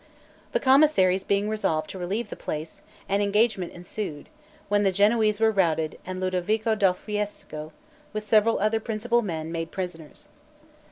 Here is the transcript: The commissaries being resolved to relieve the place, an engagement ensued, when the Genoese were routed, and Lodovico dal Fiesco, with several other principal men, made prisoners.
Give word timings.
The 0.53 0.59
commissaries 0.59 1.23
being 1.23 1.47
resolved 1.47 1.87
to 1.91 1.99
relieve 1.99 2.31
the 2.31 2.35
place, 2.35 2.81
an 3.07 3.21
engagement 3.21 3.71
ensued, 3.73 4.29
when 4.67 4.81
the 4.81 4.91
Genoese 4.91 5.39
were 5.39 5.51
routed, 5.51 5.99
and 6.03 6.19
Lodovico 6.19 6.73
dal 6.73 6.95
Fiesco, 6.95 7.71
with 8.11 8.25
several 8.25 8.57
other 8.57 8.79
principal 8.79 9.21
men, 9.21 9.51
made 9.51 9.69
prisoners. 9.69 10.27